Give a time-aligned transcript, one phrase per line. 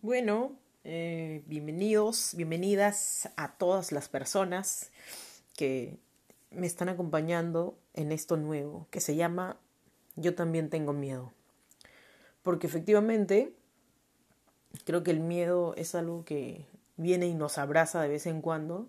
[0.00, 0.52] Bueno,
[0.84, 4.92] eh, bienvenidos, bienvenidas a todas las personas
[5.56, 5.98] que
[6.52, 9.56] me están acompañando en esto nuevo, que se llama
[10.14, 11.32] Yo también tengo miedo.
[12.44, 13.52] Porque efectivamente,
[14.84, 16.64] creo que el miedo es algo que
[16.96, 18.86] viene y nos abraza de vez en cuando.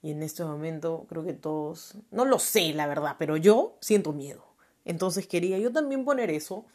[0.00, 4.12] Y en este momento creo que todos, no lo sé la verdad, pero yo siento
[4.12, 4.44] miedo.
[4.84, 6.66] Entonces quería yo también poner eso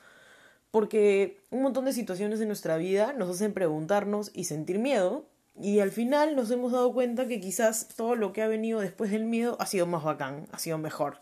[0.71, 5.25] porque un montón de situaciones de nuestra vida nos hacen preguntarnos y sentir miedo
[5.59, 9.09] y al final nos hemos dado cuenta que quizás todo lo que ha venido después
[9.09, 11.19] del miedo ha sido más bacán, ha sido mejor.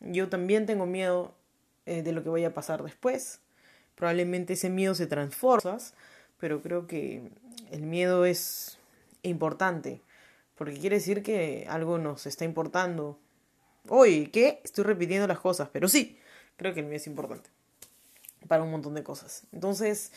[0.00, 1.34] Yo también tengo miedo
[1.86, 3.40] eh, de lo que vaya a pasar después.
[3.94, 5.78] Probablemente ese miedo se transforma,
[6.38, 7.30] pero creo que
[7.70, 8.78] el miedo es
[9.22, 10.02] importante,
[10.54, 13.18] porque quiere decir que algo nos está importando.
[13.88, 14.60] Oye, ¿qué?
[14.64, 16.18] Estoy repitiendo las cosas, pero sí,
[16.56, 17.55] creo que el miedo es importante
[18.48, 19.46] para un montón de cosas.
[19.52, 20.12] Entonces,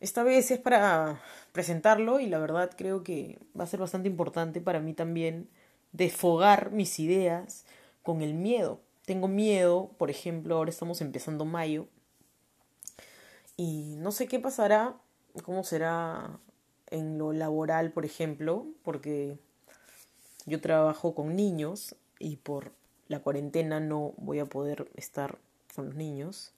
[0.00, 1.20] esta vez es para
[1.52, 5.48] presentarlo y la verdad creo que va a ser bastante importante para mí también
[5.92, 7.64] desfogar mis ideas
[8.02, 8.80] con el miedo.
[9.04, 11.88] Tengo miedo, por ejemplo, ahora estamos empezando mayo
[13.56, 14.96] y no sé qué pasará,
[15.44, 16.38] cómo será
[16.86, 19.36] en lo laboral, por ejemplo, porque
[20.46, 22.72] yo trabajo con niños y por
[23.08, 25.38] la cuarentena no voy a poder estar
[25.74, 26.52] con los niños.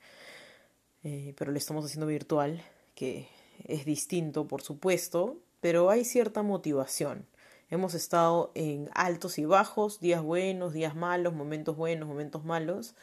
[1.05, 2.63] Eh, pero lo estamos haciendo virtual,
[2.95, 3.29] que
[3.65, 7.27] es distinto, por supuesto, pero hay cierta motivación.
[7.71, 12.95] Hemos estado en altos y bajos, días buenos, días malos, momentos buenos, momentos malos,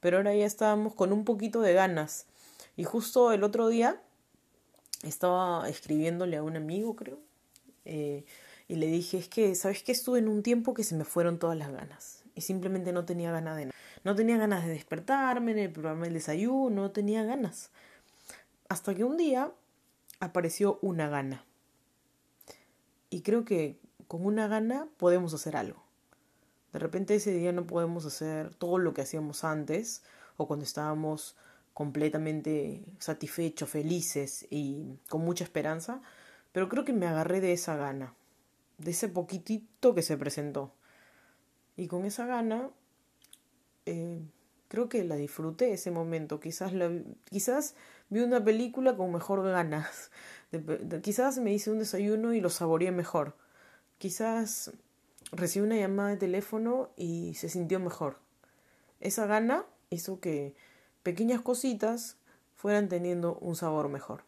[0.00, 2.26] pero ahora ya estábamos con un poquito de ganas.
[2.76, 4.00] Y justo el otro día
[5.02, 7.18] estaba escribiéndole a un amigo, creo,
[7.84, 8.24] eh,
[8.66, 9.92] y le dije, es que, ¿sabes qué?
[9.92, 13.32] Estuve en un tiempo que se me fueron todas las ganas y simplemente no tenía
[13.32, 13.78] ganas de nada.
[14.04, 17.70] No tenía ganas de despertarme, en el programa del desayuno, no tenía ganas.
[18.68, 19.50] Hasta que un día
[20.20, 21.44] apareció una gana.
[23.10, 25.82] Y creo que con una gana podemos hacer algo.
[26.72, 30.04] De repente ese día no podemos hacer todo lo que hacíamos antes
[30.36, 31.34] o cuando estábamos
[31.74, 36.02] completamente satisfechos, felices y con mucha esperanza,
[36.52, 38.14] pero creo que me agarré de esa gana,
[38.78, 40.72] de ese poquitito que se presentó.
[41.78, 42.70] Y con esa gana,
[43.86, 44.20] eh,
[44.66, 46.40] creo que la disfruté ese momento.
[46.40, 46.72] Quizás,
[47.30, 47.76] quizás
[48.10, 50.10] vi una película con mejor ganas.
[51.02, 53.36] quizás me hice un desayuno y lo saboreé mejor.
[53.98, 54.72] Quizás
[55.30, 58.18] recibí una llamada de teléfono y se sintió mejor.
[58.98, 60.56] Esa gana hizo que
[61.04, 62.16] pequeñas cositas
[62.56, 64.24] fueran teniendo un sabor mejor.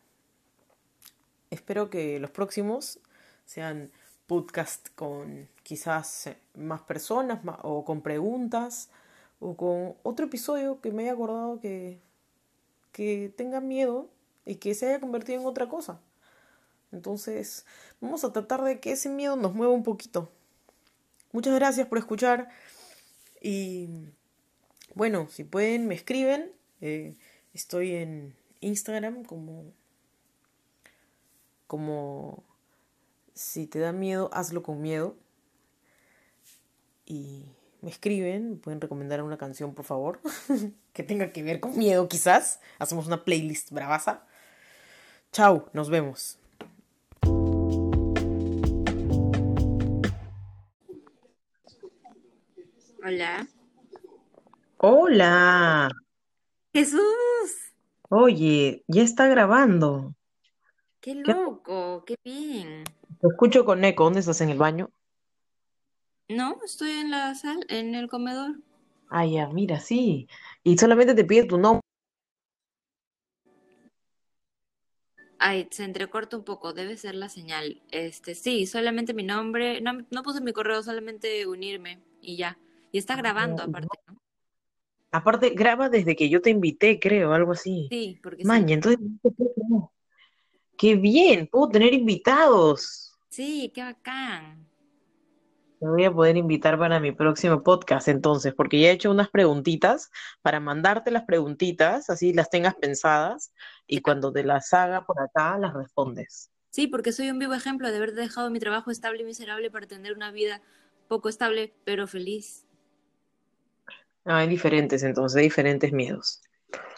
[1.51, 3.01] Espero que los próximos
[3.45, 3.91] sean
[4.29, 8.89] podcast con quizás eh, más personas o con preguntas
[9.39, 12.01] o con otro episodio que me haya acordado que,
[12.91, 14.11] que tenga miedo
[14.45, 16.01] y que se haya convertido en otra cosa.
[16.91, 17.67] Entonces,
[18.01, 20.29] vamos a tratar de que ese miedo nos mueva un poquito.
[21.31, 22.49] Muchas gracias por escuchar
[23.41, 23.89] y
[24.97, 26.51] bueno, si pueden me escriben.
[26.81, 27.15] Eh,
[27.55, 29.73] estoy en Instagram como
[31.69, 32.43] como
[33.35, 35.15] si te da miedo, hazlo con miedo.
[37.11, 37.45] Y
[37.83, 40.21] me escriben, pueden recomendar una canción, por favor,
[40.93, 42.61] que tenga que ver con miedo, quizás.
[42.79, 44.25] Hacemos una playlist bravaza.
[45.33, 46.39] Chao, nos vemos.
[53.05, 53.49] Hola.
[54.77, 55.91] Hola.
[56.73, 57.01] Jesús.
[58.09, 60.15] Oye, ya está grabando.
[61.01, 62.85] Qué loco, qué bien.
[63.21, 64.05] Te escucho con eco.
[64.05, 64.41] ¿Dónde estás?
[64.43, 64.93] ¿En el baño?
[66.31, 68.55] No, estoy en la sala, en el comedor.
[69.09, 70.29] Ah, ya, mira, sí.
[70.63, 71.81] Y solamente te pide tu nombre.
[75.41, 77.83] Ay, se entrecorta un poco, debe ser la señal.
[77.91, 82.57] Este, sí, solamente mi nombre, no, no puse mi correo, solamente unirme y ya.
[82.93, 84.23] Y está grabando aparte, ¿no?
[85.11, 87.89] Aparte, graba desde que yo te invité, creo, algo así.
[87.91, 89.01] Sí, porque Maña, entonces,
[90.79, 93.19] qué bien, puedo tener invitados.
[93.31, 94.70] Sí, qué bacán.
[95.81, 99.31] Te voy a poder invitar para mi próximo podcast entonces, porque ya he hecho unas
[99.31, 100.11] preguntitas
[100.43, 103.55] para mandarte las preguntitas, así las tengas pensadas
[103.87, 106.51] y cuando te las haga por acá las respondes.
[106.69, 109.87] Sí, porque soy un vivo ejemplo de haber dejado mi trabajo estable y miserable para
[109.87, 110.61] tener una vida
[111.09, 112.67] poco estable, pero feliz.
[114.27, 116.43] Ah, hay diferentes entonces, hay diferentes miedos.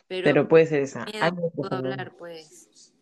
[0.09, 1.05] Pero, puede ser esa.
[1.05, 2.93] Miedo, puedo hablar, pues.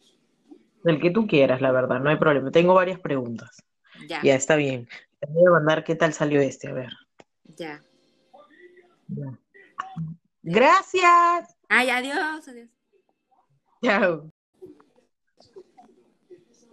[0.84, 2.50] Del que tú quieras, la verdad, no hay problema.
[2.50, 3.62] Tengo varias preguntas.
[4.06, 4.20] Ya.
[4.22, 4.86] Ya, está bien.
[5.20, 6.92] Te voy a mandar qué tal salió este, a ver.
[7.56, 7.82] Ya.
[9.08, 9.38] Ya.
[10.42, 11.56] Gracias.
[11.68, 12.70] Ay, adiós, adiós.
[13.82, 14.32] Chao.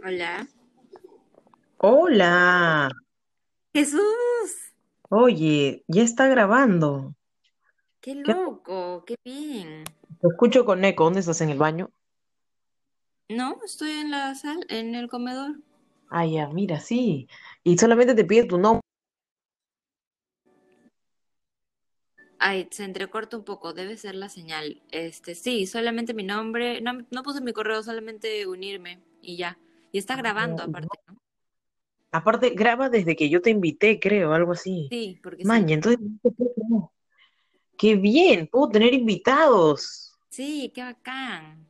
[0.04, 0.48] Hola.
[1.78, 2.90] Hola.
[3.74, 4.02] Jesús.
[5.10, 7.16] Oye, ya está grabando.
[8.00, 8.32] Qué ¿Qué?
[8.34, 9.84] loco, qué bien.
[10.22, 11.04] Te escucho con eco.
[11.04, 11.42] ¿Dónde estás?
[11.42, 11.92] ¿En el baño?
[13.30, 15.58] No, estoy en la sala, en el comedor.
[16.10, 17.28] Ah, ya, mira, sí.
[17.64, 18.82] Y solamente te pide tu nombre.
[22.40, 24.82] Ay, se entrecorta un poco, debe ser la señal.
[24.92, 29.58] Este, sí, solamente mi nombre, no, no puse mi correo, solamente unirme y ya.
[29.92, 31.18] Y está grabando aparte, ¿no?
[32.12, 34.88] Aparte, graba desde que yo te invité, creo, algo así.
[34.90, 35.48] Sí, porque sí.
[35.48, 36.00] Maña, entonces,
[37.78, 40.16] qué bien, puedo tener invitados.
[40.30, 41.67] Sí, qué bacán.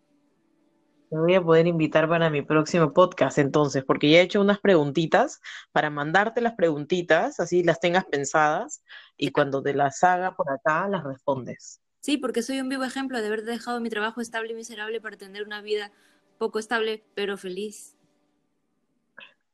[1.09, 4.59] Te voy a poder invitar para mi próximo podcast entonces, porque ya he hecho unas
[4.59, 5.39] preguntitas
[5.71, 8.83] para mandarte las preguntitas, así las tengas pensadas,
[9.15, 11.79] y cuando te las haga por acá, las respondes.
[12.01, 15.15] Sí, porque soy un vivo ejemplo de haber dejado mi trabajo estable y miserable para
[15.15, 15.91] tener una vida
[16.37, 17.95] poco estable, pero feliz.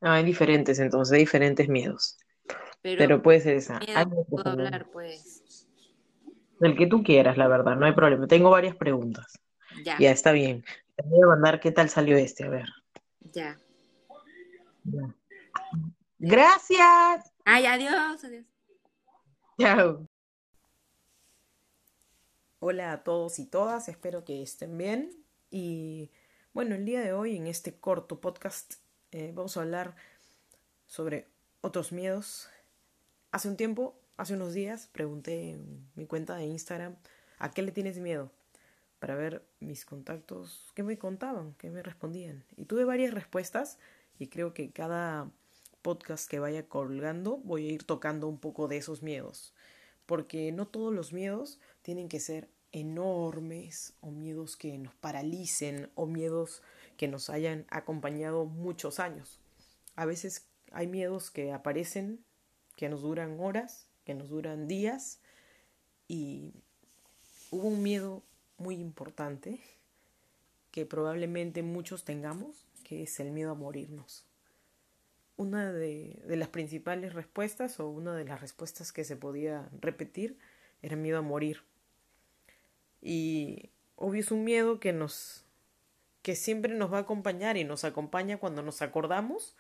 [0.02, 2.18] Ah, hay diferentes entonces, hay diferentes miedos.
[2.82, 3.80] Pero Pero puede ser esa.
[3.96, 5.68] Hay puedo hablar, pues.
[6.60, 8.28] Del que tú quieras, la verdad, no hay problema.
[8.28, 9.34] Tengo varias preguntas.
[9.84, 10.64] Ya, Ya, está bien.
[10.96, 12.70] Te voy a mandar qué tal salió este, a ver.
[13.34, 13.60] ya.
[14.84, 15.16] Ya.
[16.20, 17.34] Gracias.
[17.46, 18.46] Ay, adiós, adiós.
[19.60, 20.08] Chao.
[22.60, 25.12] Hola a todos y todas, espero que estén bien.
[25.50, 26.12] Y
[26.54, 28.76] bueno, el día de hoy en este corto podcast
[29.12, 29.96] eh, vamos a hablar
[30.86, 31.28] sobre
[31.62, 32.50] otros miedos.
[33.32, 36.96] Hace un tiempo, hace unos días, pregunté en mi cuenta de Instagram
[37.40, 38.32] a qué le tienes miedo
[39.04, 42.46] para ver mis contactos, qué me contaban, qué me respondían.
[42.56, 43.78] Y tuve varias respuestas
[44.18, 45.30] y creo que cada
[45.82, 49.54] podcast que vaya colgando voy a ir tocando un poco de esos miedos.
[50.06, 56.06] Porque no todos los miedos tienen que ser enormes o miedos que nos paralicen o
[56.06, 56.62] miedos
[56.96, 59.42] que nos hayan acompañado muchos años.
[59.98, 62.24] A veces hay miedos que aparecen,
[62.78, 65.20] que nos duran horas, que nos duran días
[66.08, 66.54] y
[67.52, 68.24] hubo un miedo
[68.64, 69.60] muy importante
[70.72, 74.26] que probablemente muchos tengamos, que es el miedo a morirnos.
[75.38, 80.38] Una de, de, las principales respuestas o una de las respuestas que se podía repetir
[80.82, 81.62] era miedo a morir.
[83.02, 85.44] Y obvio es un miedo que nos
[86.22, 89.58] que siempre nos va a acompañar y nos acompaña cuando nos acordamos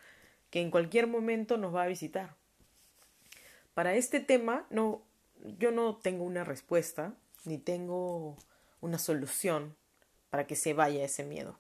[0.50, 2.35] que en cualquier momento nos va a visitar.
[3.73, 5.01] Para este tema no
[5.59, 7.13] yo no tengo una respuesta
[7.44, 8.38] ni tengo
[8.83, 9.75] una solución
[10.30, 11.57] para que se vaya ese miedo.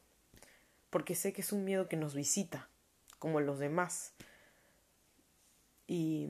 [0.89, 2.69] Porque sé que es un miedo que nos visita,
[3.17, 4.13] como los demás.
[5.87, 6.27] Y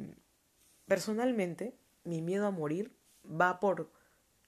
[0.88, 1.74] personalmente,
[2.04, 2.92] mi miedo a morir
[3.26, 3.90] va por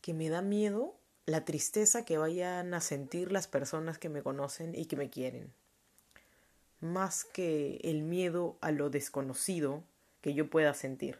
[0.01, 0.95] que me da miedo
[1.25, 5.51] la tristeza que vayan a sentir las personas que me conocen y que me quieren.
[6.79, 9.83] Más que el miedo a lo desconocido
[10.21, 11.17] que yo pueda sentir.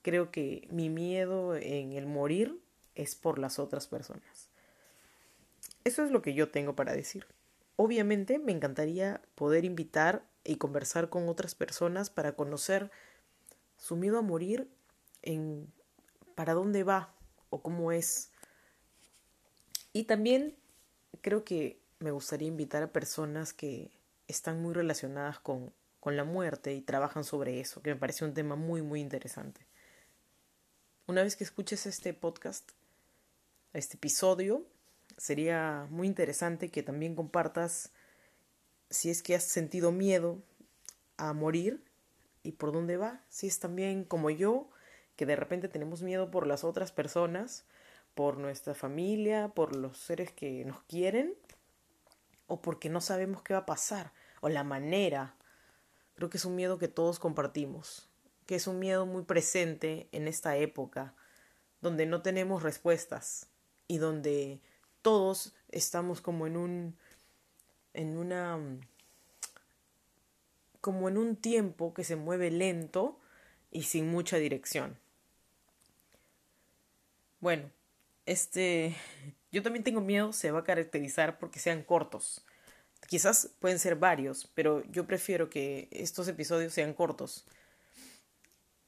[0.00, 2.58] Creo que mi miedo en el morir
[2.98, 4.50] es por las otras personas.
[5.84, 7.26] Eso es lo que yo tengo para decir.
[7.76, 12.90] Obviamente me encantaría poder invitar y conversar con otras personas para conocer
[13.76, 14.68] su miedo a morir
[15.22, 15.72] en
[16.34, 17.14] para dónde va
[17.50, 18.30] o cómo es.
[19.92, 20.56] Y también
[21.20, 23.90] creo que me gustaría invitar a personas que
[24.26, 28.34] están muy relacionadas con, con la muerte y trabajan sobre eso, que me parece un
[28.34, 29.66] tema muy, muy interesante.
[31.06, 32.70] Una vez que escuches este podcast,
[33.72, 34.66] este episodio,
[35.16, 37.92] sería muy interesante que también compartas
[38.90, 40.42] si es que has sentido miedo
[41.16, 41.84] a morir
[42.42, 43.22] y por dónde va.
[43.28, 44.70] Si es también como yo,
[45.16, 47.64] que de repente tenemos miedo por las otras personas,
[48.14, 51.34] por nuestra familia, por los seres que nos quieren,
[52.46, 55.36] o porque no sabemos qué va a pasar, o la manera.
[56.14, 58.08] Creo que es un miedo que todos compartimos,
[58.46, 61.14] que es un miedo muy presente en esta época,
[61.80, 63.48] donde no tenemos respuestas
[63.88, 64.60] y donde
[65.02, 66.96] todos estamos como en un
[67.94, 68.58] en una
[70.80, 73.18] como en un tiempo que se mueve lento
[73.70, 74.96] y sin mucha dirección.
[77.40, 77.70] Bueno,
[78.26, 78.94] este
[79.50, 82.44] yo también tengo miedo se va a caracterizar porque sean cortos.
[83.06, 87.46] Quizás pueden ser varios, pero yo prefiero que estos episodios sean cortos.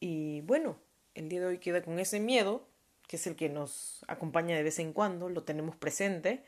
[0.01, 0.79] Y bueno,
[1.15, 2.67] el día de hoy queda con ese miedo,
[3.11, 6.45] que es el que nos acompaña de vez en cuando, lo tenemos presente,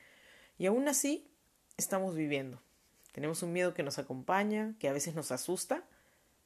[0.59, 1.28] y aún así
[1.76, 2.62] estamos viviendo.
[3.11, 5.83] Tenemos un miedo que nos acompaña, que a veces nos asusta,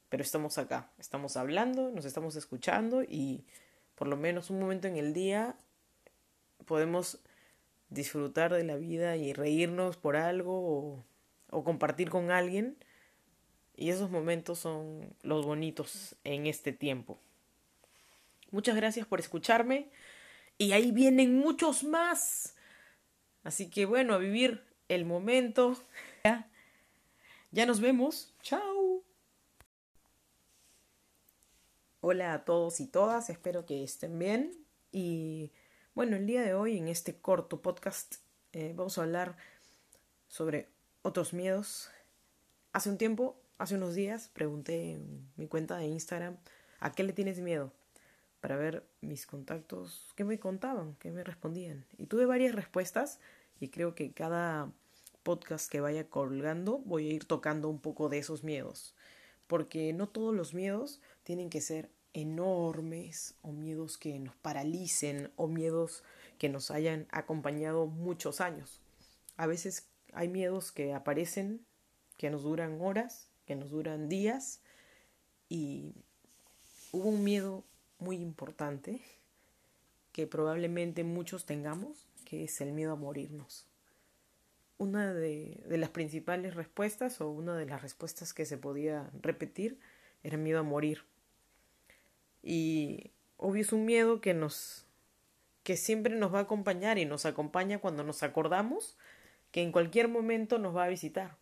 [0.09, 3.45] pero estamos acá, estamos hablando, nos estamos escuchando y
[3.93, 5.55] por lo menos un momento en el día
[6.65, 7.19] podemos
[7.91, 11.03] disfrutar de la vida y reírnos por algo o,
[11.51, 12.75] o compartir con alguien
[13.75, 17.19] Y esos momentos son los bonitos en este tiempo.
[18.51, 19.89] Muchas gracias por escucharme.
[20.57, 22.55] Y ahí vienen muchos más.
[23.43, 25.77] Así que bueno, a vivir el momento.
[26.23, 26.49] Ya,
[27.51, 28.33] ya nos vemos.
[28.41, 29.03] Chao.
[31.99, 33.29] Hola a todos y todas.
[33.29, 34.65] Espero que estén bien.
[34.91, 35.51] Y
[35.93, 38.15] bueno, el día de hoy en este corto podcast
[38.53, 39.37] eh, vamos a hablar
[40.27, 40.69] sobre
[41.01, 41.91] otros miedos.
[42.71, 46.37] Hace un tiempo, hace unos días, pregunté en mi cuenta de Instagram
[46.79, 47.73] a qué le tienes miedo
[48.47, 51.85] para ver mis contactos, qué me contaban, qué me respondían.
[51.97, 53.19] Y tuve varias respuestas
[53.59, 54.71] y creo que cada
[55.23, 58.95] podcast que vaya colgando voy a ir tocando un poco de esos miedos.
[59.47, 65.47] Porque no todos los miedos tienen que ser enormes o miedos que nos paralicen o
[65.49, 66.05] miedos
[66.37, 68.79] que nos hayan acompañado muchos años.
[69.35, 71.65] A veces hay miedos que aparecen,
[72.15, 74.61] que nos duran horas, que nos duran días
[75.49, 75.91] y
[76.93, 77.65] hubo un miedo
[77.99, 79.01] muy importante
[80.11, 83.67] que probablemente muchos tengamos, que es el miedo a morirnos.
[84.79, 89.79] Una de, las principales respuestas o una de las respuestas que se podía repetir
[90.23, 91.03] era miedo a morir.
[92.43, 94.85] Y obvio es un miedo que nos
[95.63, 98.97] que siempre nos va a acompañar y nos acompaña cuando nos acordamos
[99.51, 101.35] que en cualquier momento nos va a visitar.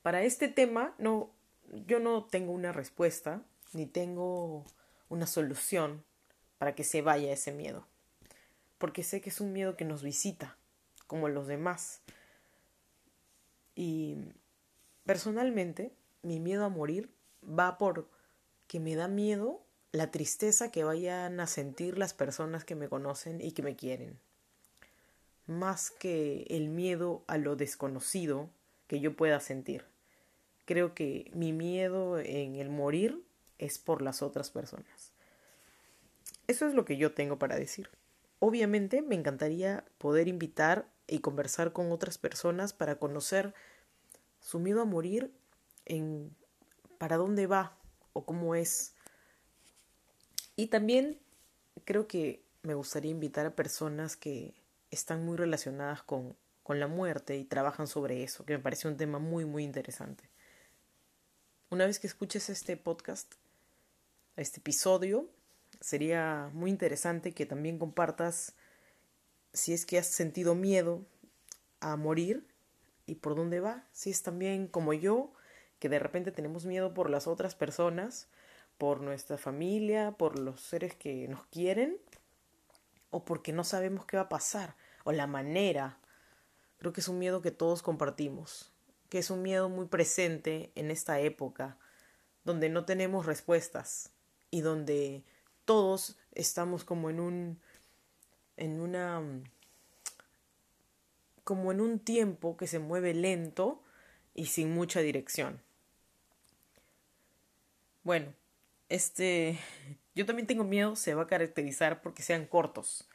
[0.00, 1.30] Para este tema no
[1.86, 4.64] yo no tengo una respuesta ni tengo
[5.14, 6.04] una solución
[6.58, 7.86] para que se vaya ese miedo.
[8.78, 10.56] Porque sé que es un miedo que nos visita,
[11.06, 12.00] como los demás.
[13.74, 14.16] Y
[15.06, 15.92] personalmente,
[16.22, 17.10] mi miedo a morir
[17.42, 18.08] va por
[18.66, 23.40] que me da miedo la tristeza que vayan a sentir las personas que me conocen
[23.40, 24.18] y que me quieren.
[25.46, 28.50] Más que el miedo a lo desconocido
[28.88, 29.84] que yo pueda sentir.
[30.64, 33.22] Creo que mi miedo en el morir
[33.58, 35.12] es por las otras personas.
[36.46, 37.88] Eso es lo que yo tengo para decir.
[38.38, 43.54] Obviamente me encantaría poder invitar y conversar con otras personas para conocer
[44.40, 45.32] su miedo a morir
[45.86, 46.34] en
[46.98, 47.76] para dónde va
[48.12, 48.94] o cómo es.
[50.56, 51.18] Y también
[51.84, 54.54] creo que me gustaría invitar a personas que
[54.90, 58.96] están muy relacionadas con, con la muerte y trabajan sobre eso, que me parece un
[58.96, 60.28] tema muy, muy interesante.
[61.70, 63.34] Una vez que escuches este podcast,
[64.36, 65.28] este episodio.
[65.80, 68.54] Sería muy interesante que también compartas
[69.52, 71.06] si es que has sentido miedo
[71.80, 72.46] a morir
[73.06, 73.86] y por dónde va.
[73.92, 75.32] Si es también como yo,
[75.78, 78.28] que de repente tenemos miedo por las otras personas,
[78.78, 81.98] por nuestra familia, por los seres que nos quieren,
[83.10, 85.98] o porque no sabemos qué va a pasar, o la manera.
[86.78, 88.72] Creo que es un miedo que todos compartimos,
[89.08, 91.78] que es un miedo muy presente en esta época,
[92.44, 94.13] donde no tenemos respuestas,
[94.54, 95.24] y donde
[95.64, 97.60] todos estamos como en un
[98.56, 99.20] en una
[101.42, 103.82] como en un tiempo que se mueve lento
[104.32, 105.60] y sin mucha dirección.
[108.04, 108.32] Bueno,
[108.88, 109.58] este
[110.14, 113.08] yo también tengo miedo se va a caracterizar porque sean cortos.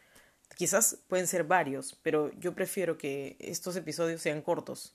[0.57, 4.93] Quizás pueden ser varios, pero yo prefiero que estos episodios sean cortos.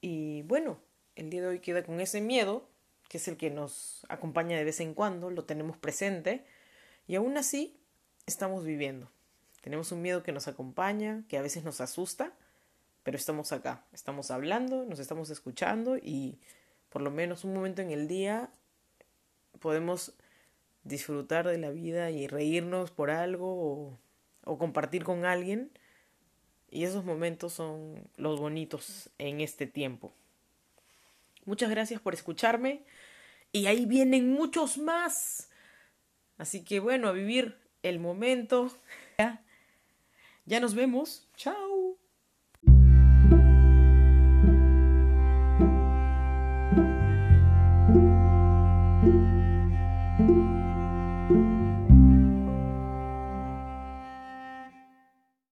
[0.00, 0.80] Y bueno,
[1.14, 2.70] el día de hoy queda con ese miedo
[3.14, 6.44] que es el que nos acompaña de vez en cuando, lo tenemos presente
[7.06, 7.78] y aún así
[8.26, 9.08] estamos viviendo.
[9.60, 12.32] Tenemos un miedo que nos acompaña, que a veces nos asusta,
[13.04, 16.40] pero estamos acá, estamos hablando, nos estamos escuchando y
[16.88, 18.50] por lo menos un momento en el día
[19.60, 20.14] podemos
[20.82, 23.98] disfrutar de la vida y reírnos por algo o,
[24.42, 25.70] o compartir con alguien.
[26.68, 30.12] Y esos momentos son los bonitos en este tiempo.
[31.46, 32.84] Muchas gracias por escucharme
[33.52, 35.50] y ahí vienen muchos más.
[36.38, 38.70] Así que bueno, a vivir el momento.
[39.18, 39.44] Ya,
[40.44, 41.28] ya nos vemos.
[41.36, 41.63] Chao.